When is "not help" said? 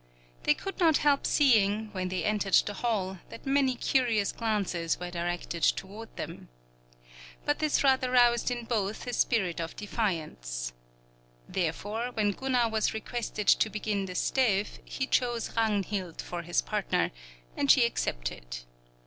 0.79-1.27